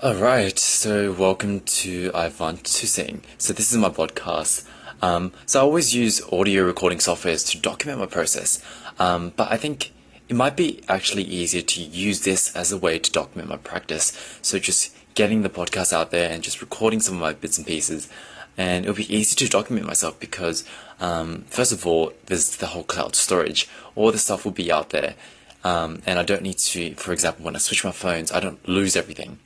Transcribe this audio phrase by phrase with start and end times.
[0.00, 3.22] Alright, so welcome to I Want to Sing.
[3.36, 4.64] So this is my podcast.
[5.02, 8.62] Um, so I always use audio recording softwares to document my process,
[9.00, 9.90] um, but I think
[10.28, 14.12] it might be actually easier to use this as a way to document my practice.
[14.40, 17.66] So just getting the podcast out there and just recording some of my bits and
[17.66, 18.08] pieces.
[18.56, 20.64] And it'll be easy to document myself because,
[21.00, 23.68] um, first of all, there's the whole cloud storage.
[23.96, 25.16] All the stuff will be out there.
[25.64, 28.64] Um, and I don't need to, for example, when I switch my phones, I don't
[28.68, 29.40] lose everything.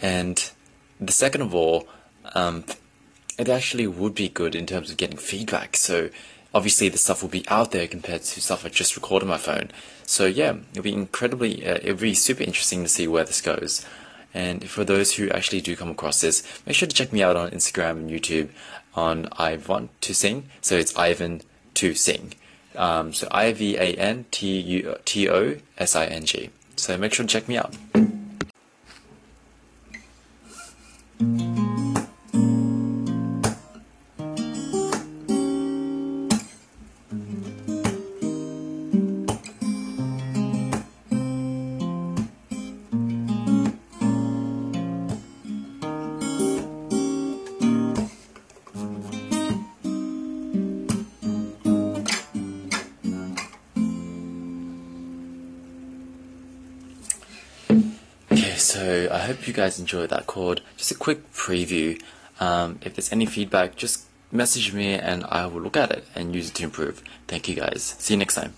[0.00, 0.50] And
[1.00, 1.88] the second of all,
[2.34, 2.64] um,
[3.38, 5.76] it actually would be good in terms of getting feedback.
[5.76, 6.10] So
[6.54, 9.38] obviously the stuff will be out there compared to stuff I just recorded on my
[9.38, 9.70] phone.
[10.04, 13.86] So yeah, it'll be incredibly, uh, it'll be super interesting to see where this goes.
[14.34, 17.36] And for those who actually do come across this, make sure to check me out
[17.36, 18.50] on Instagram and YouTube
[18.94, 20.48] on I Want to Sing.
[20.60, 21.42] So it's Ivan
[21.74, 22.34] to Sing.
[22.76, 26.50] Um, so I V A N T U T O S I N G.
[26.76, 27.74] So make sure to check me out.
[58.68, 60.60] So I hope you guys enjoyed that chord.
[60.76, 62.00] Just a quick preview.
[62.38, 66.34] Um, if there's any feedback, just message me and I will look at it and
[66.34, 67.02] use it to improve.
[67.26, 67.96] Thank you guys.
[67.98, 68.52] See you next time.